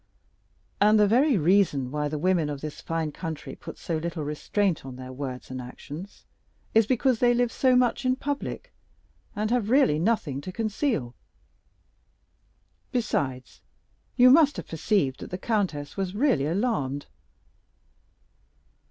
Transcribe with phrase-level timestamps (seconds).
[0.81, 3.75] "And the very reason why the women of this fine country, 'where sounds the si,'
[3.75, 6.25] as Dante writes, put so little restraint on their words and actions,
[6.73, 8.73] is because they live so much in public,
[9.35, 11.13] and have really nothing to conceal.
[12.91, 13.61] Besides,
[14.17, 17.05] you must have perceived that the countess was really alarmed."